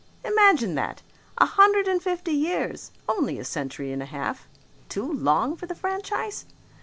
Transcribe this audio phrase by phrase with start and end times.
[0.25, 1.03] Imagine that!
[1.37, 4.47] A hundred and fifty years (only a century and a half)
[4.89, 6.47] too long for the franchise!